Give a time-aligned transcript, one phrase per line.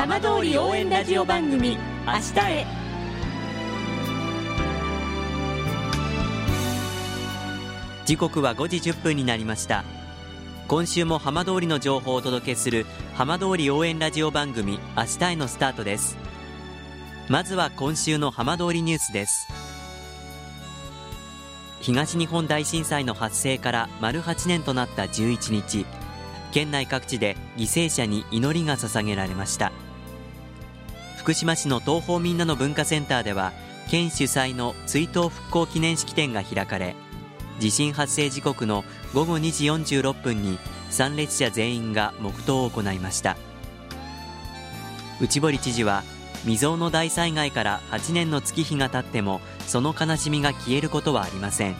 [0.00, 1.76] 浜通り応援ラジオ番組
[2.06, 2.66] 明日へ。
[8.06, 9.84] 時刻は5時1分になりました。
[10.68, 16.16] 今週も浜通りの情報をお届けする浜通り応援ラジオ番組明日へのスタートです。
[17.28, 19.48] まずは今週の浜通りニュースです。
[21.82, 25.84] 東日本大震災の発生から丸8年となった11日。
[26.52, 29.72] 県内各地で犠牲者に祈りが捧げられました。
[31.30, 33.52] 福島市の東方みんなの文化センターでは
[33.88, 36.96] 県主催の追悼復興記念式典が開かれ
[37.60, 38.82] 地震発生時刻の
[39.14, 39.66] 午後2時
[40.00, 40.58] 46分に
[40.90, 43.36] 参列者全員が黙祷を行いました。
[45.20, 46.02] 内堀知事は
[46.40, 51.76] 未曾有の大災害から8年の月日が経ってもその悲しみが消えることはありません。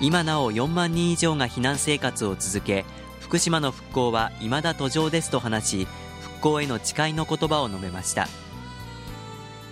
[0.00, 2.86] 今なお4万人以上が避難生活を続け
[3.20, 5.88] 福島の復興は未だ途上ですと話し
[6.22, 8.26] 復興への誓いの言葉を述べました。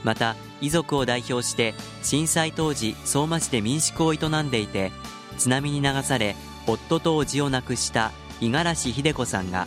[0.04, 4.92] また遺族を代表して震災当時相馬市で民宿を営んでいて
[5.38, 9.66] 津波に流され夫と叔父を亡くした五十嵐秀子さんが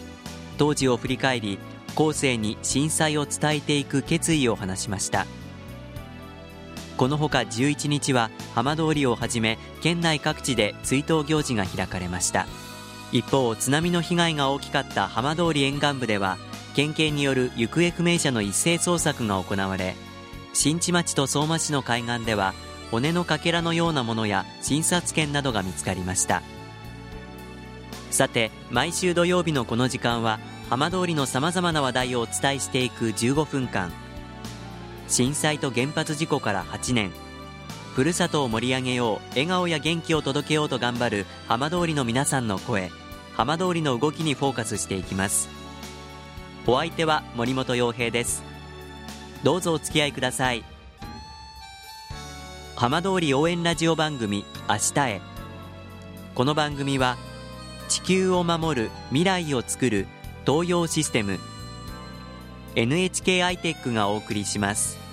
[0.58, 1.60] 当時を振り返り
[1.96, 5.26] 後世に震災を伝えていく決意を話しました。
[6.96, 12.48] このほか11日は浜通りをはじめ県内各地で追悼行事が開かれました。
[13.12, 16.38] 一方津波の被害が大きかった浜通り沿岸部では
[16.76, 19.96] 県警による行方不明者の一斉捜索が行われ
[20.60, 22.56] 新地町と相馬市の海岸では
[22.90, 26.42] 骨のかけらのようなものや診察券などが見つかりました。
[28.10, 33.92] さて毎週土曜日のこの時間は浜通りのさまざまな話題をお伝えしていく15分間。
[35.08, 37.12] 震災と原発事故から8年。
[37.94, 42.90] ふるさとを盛り上げよう笑顔や元気を届けようと頑張る浜通りの皆さんの声。
[43.36, 45.50] 浜通りの動きにフォーカスしていきます。
[46.66, 48.57] お相手は森本洋平です。
[49.43, 50.64] どうぞお付き合いください。
[52.75, 55.21] 浜通り応援ラジオ番組明日へ。
[56.36, 57.17] この番組は
[57.87, 60.08] 地球を守る未来をつくる
[60.45, 61.39] 東洋システム
[62.75, 65.07] NHK アイテックがお送りします。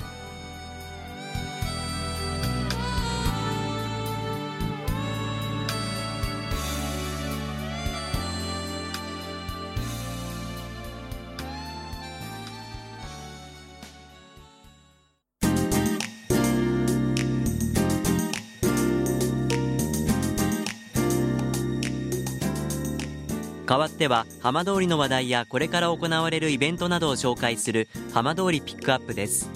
[23.74, 29.50] 代わっては浜通りの話題やこれから行われるイベントなどを紹介する浜通りピックアップです。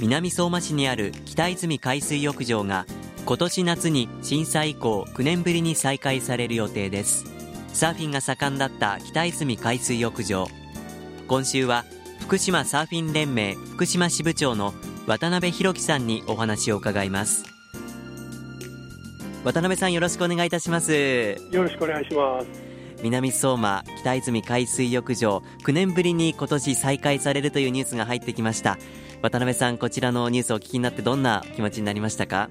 [0.00, 2.86] 南相馬市にある北泉海水浴場が
[3.26, 7.26] 今年夏に震災以降9年ぶりに再開される予定です。
[7.74, 10.46] サーフィンが盛んだった北泉海水浴場。
[11.28, 11.84] 今週は
[12.20, 14.72] 福島サーフィン連盟福島支部長の
[15.06, 17.55] 渡辺弘樹さんにお話を伺います。
[19.46, 20.92] 渡辺さんよろしくお願いいたします。
[20.92, 22.48] よろしくお願いします。
[23.00, 28.76] 南相馬北泉海水浴場9年ぶりに今年再開されるというニュースが入ってきました。
[29.22, 32.50] 渡辺さんこちらのニュースをお聞きになってどんな気持ちになりましたか？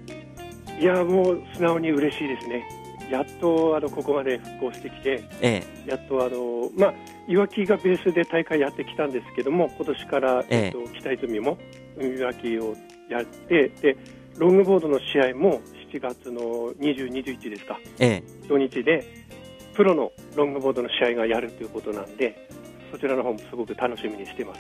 [0.80, 2.66] いやもう素直に嬉しいですね。
[3.12, 6.94] やっとあのここまで復興してきて、ええ、やっとあの、まあ、
[7.28, 10.70] いわきがベースで大会やってきたんですけども今年から、ええ。
[10.70, 11.58] っと、北泉も
[11.98, 12.74] 海わきを
[13.10, 13.98] やってで
[14.38, 15.62] ロングボードの試合も
[15.96, 16.42] 7月の
[16.74, 19.26] 20、21ですか、ええ、土日で
[19.74, 22.50] プロのロングボードの試合がやるということなんで
[22.92, 24.60] そちらの方もすごく楽しみにしています。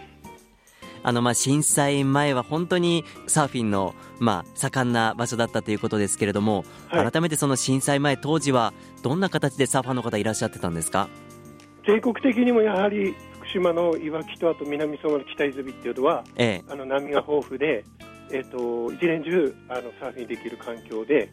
[1.03, 11.07] あのまあ震災前は本当にサーフィンのまあ盛んな場所だったということですけれども、はい、改めてその震災前当時はどんな形でサーファーの方いらっしゃってたんですか？
[11.85, 17.85] 全国的にもやはり福島のいわきとあと南相馬の北泉っていうのは、ええ、あの波が豊富で
[18.31, 21.29] えーと、一年中あのサーフィンできる環境で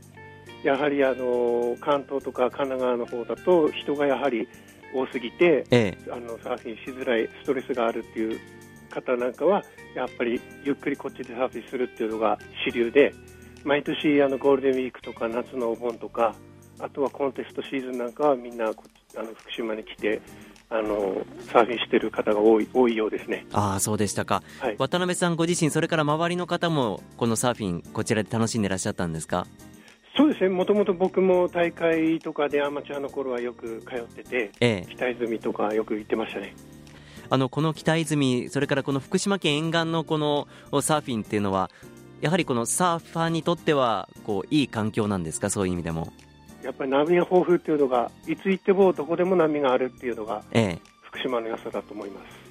[0.62, 4.48] やはりあの関東とか神奈川の方だと人がやはり
[4.94, 8.39] 多すぎて、ええ、あのサーフィンしづらいストレスがあるっていう
[8.91, 9.65] 方なんかは
[9.97, 13.15] やっぱりゆっくりこっちでサーフィンするっていうのが主流で
[13.65, 16.34] 毎年あのゴールデンウィークとか夏のお盆とか
[16.78, 18.74] あとはコンテストシーズンなんかはみんなあの
[19.34, 20.21] 福島に来て
[20.74, 23.47] あのサーフィンしている方が多い多いようですね。
[23.53, 29.47] ああそうでしたか、はい、渡辺さんご自身、それから周りの方もこのサーフィン、こちらで楽しんでいらっしゃったんですか？
[30.16, 36.54] そうですね、もともと僕も大会とかでアマチュアの頃はよく通ってて、ええ、北泉とかよく行ってましたね。
[37.30, 40.47] あのこの北泉、それからこの福島県沿岸のこの
[40.83, 41.71] サーフィンっていうのは、
[42.21, 46.13] やはりこのサーファーにとってはこういい環境なんですか、そういう意味でも。
[46.62, 52.42] やっぱり波が豊富っていうのが、いつ行ってもどこでも波があるっていうのが、ええ、福島の良さだと思います。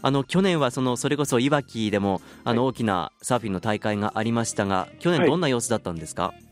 [0.00, 6.42] あの去年はそのそれこそいわきでもあの大きなサーフィンの大会がありましたが、去年どんな様子だったんですか、はい、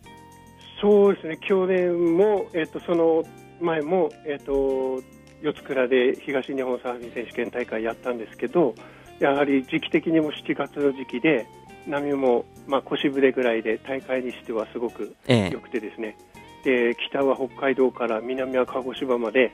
[0.81, 1.38] そうですね。
[1.47, 3.23] 去年も、えっと、その
[3.61, 5.00] 前も、えっと、
[5.43, 8.75] 四つ倉で東日本サーフィン選手権大会やったんですけど
[9.19, 11.47] やはり時期的にも7月の時期で
[11.87, 16.36] 波も、まあ、腰ぶれぐらいで大会にしてはすごく良くてですね、ええ、
[16.67, 19.53] で北は北海道から南は鹿児島まで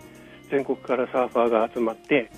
[0.50, 2.30] 全国からサーファーが集まって、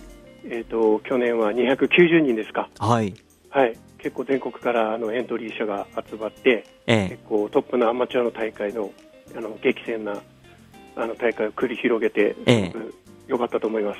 [0.45, 3.15] えーと、去年は290人ですか、はい、
[3.51, 8.91] はい、結構全国からあのエントリー者が集まって、ええ、結構トップのアマチュアの大会の
[9.37, 10.21] あの激戦な
[10.97, 12.73] あの大会を繰り広げて、ええ、
[13.29, 13.99] よかったと思います。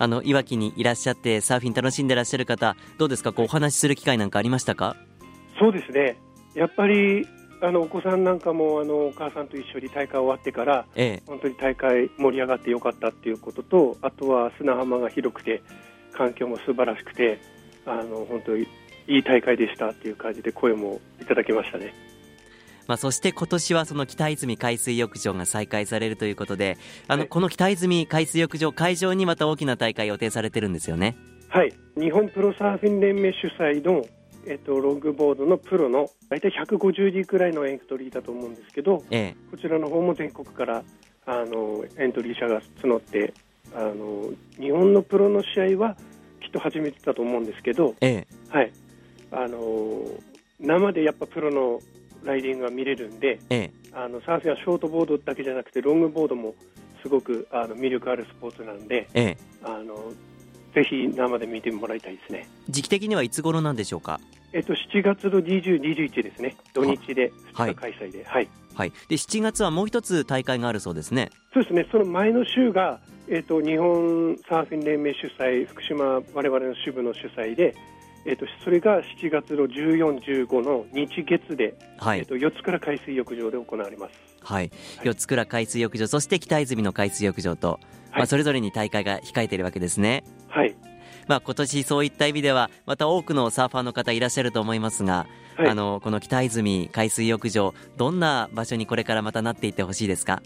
[0.00, 3.32] あのいわきにいらっしゃってサーフィン楽しんでらっしゃる方どうですか？
[3.32, 4.96] こうお話しする機会なんかありましたか？
[5.58, 6.16] そうですね。
[6.54, 7.26] やっぱり
[7.60, 15.62] あのお子さんなんかもあのお母さんと一緒に大会終わってから、ええ、本当に大会盛り上がってよかったっていうこととあとは砂浜が広くて
[16.12, 17.40] 環境も素晴らしくて
[17.86, 18.66] あの本当に
[19.08, 21.94] いい大会でしたっていう感じで声もいただきましたね。
[22.86, 31.16] まあ、そして今年はその北泉海水浴場が再開されるということであの、はい、この北泉海水浴場会場にまた大きな大会予定されてるんですよね。
[31.48, 34.04] はい日本プロサーフィン連盟主催の
[34.48, 40.82] えっと、ロングボードのプロの大体150時くらいのエントリーだと思うんですけど、ええ、こちらの方も全国から
[41.26, 43.34] あのエントリー者が募って
[43.74, 45.96] あの日本のプロの試合は
[46.40, 48.72] きっと初めてだと思うんですけど、ええ、はい。
[49.30, 50.02] あの
[50.58, 51.80] 生でやっぱプロの
[52.24, 56.54] ライディングが見れるんで、ええ、あのサーフィンはショートボードだけじゃなくてロングボードも
[57.02, 60.12] すごくあの魅力あるスポーツなんで、ええ、あの
[60.74, 62.48] ぜひ生で見てもらいたいですね。
[62.70, 64.18] 時期的にはいつ頃なんでしょうか？
[64.52, 71.30] えっと、7月の20、21ですね、土日で2日開催で、はい、はい、で7月はもう一つ大会があるそうですね。
[71.52, 77.74] そうですね、その前の週が、えっと、日本サーフィン連盟主催、福島、われわれの支部の主催で、
[78.24, 84.12] えっと、それが7月の14、15の日月で、はい、えっと、四つ倉海水浴場で行われます。
[84.42, 84.70] はい、
[85.02, 90.24] 四つ倉海水浴場、そして北泉の海水浴場と、はい、まあ、それぞれに大会が控えているわけですね。
[90.48, 90.74] はい。
[91.28, 95.26] まあ、今年そういった意味ではまた多くのサーファーの方いらっしゃると思いますが、
[95.56, 100.42] はい、あのこの北泉海水浴場どんな場所にこれからまたなっていってほしいですか？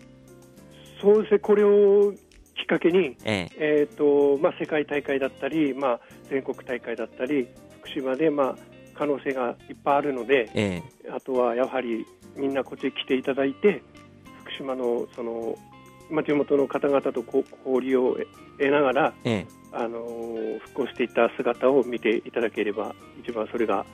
[1.01, 3.51] そうですねこれをきっかけに、ええ。
[3.57, 6.01] えーとまあ、世界大会だったり、まあ、
[6.31, 7.49] 全国大会だったり
[7.81, 8.57] 福島で、まあ、
[8.95, 12.07] 可能性がいっぱいあるので、ええ、あとはやはり
[12.37, 13.83] みんなこっちに来ていただいて
[14.45, 15.57] 福島のその、
[16.11, 17.25] まあ、地元の方々と
[17.65, 18.19] 交流を
[18.59, 23.87] 得ながら、ええ、あの復興していった姿を見ていただければ一番それが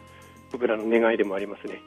[0.50, 1.80] 僕らの願いでもありますね。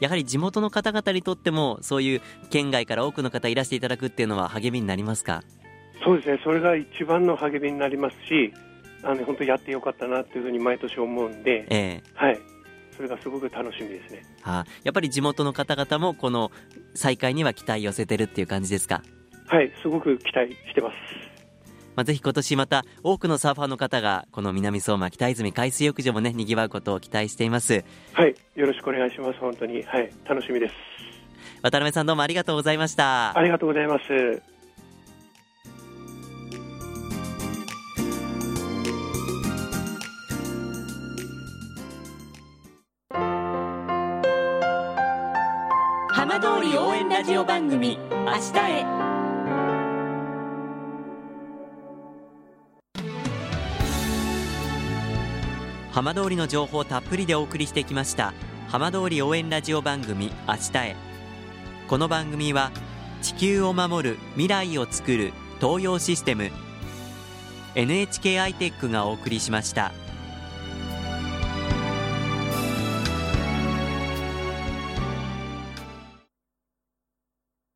[0.00, 2.20] やはり地元の方々にとってもそういう
[2.50, 5.42] 県外から多くの方いらしていただくっていうのは励みになりますか？
[6.04, 6.40] そうですね。
[6.44, 8.52] それが一番の励みになりますし
[9.02, 12.40] あの本当やってよかったなというふうに毎年思うんで、えー、はい。
[12.96, 16.52] それがすごく楽しみですね、はあ、やっぱり地元の方々もこの
[16.94, 19.02] 再開には期待寄せてるっていう感じですか？
[19.46, 20.94] はいすごく期待してます。
[21.96, 27.84] まあ、ぜひ今年また多くのサーファーの方がこの南相馬北泉海水浴場もね賑わうことを期待しています。
[28.12, 29.38] はいよろしくお願いします。
[29.38, 29.82] 本当に。
[29.82, 30.74] はい楽しみです。
[31.62, 33.36] 渡辺さんどうもありがとうございました。
[33.36, 34.42] ありがとうございます。
[46.08, 49.13] 浜通り応援ラジオ番組明日へ
[55.94, 58.34] 浜通りの情報をたっぷりでお送りしてきました
[58.66, 60.96] 浜通り応援ラジオ番組明日へ
[61.86, 62.72] この番組は
[63.22, 66.50] 地球を守る未来をつくる東洋システム
[67.76, 69.92] NHK アイテックがお送りしました。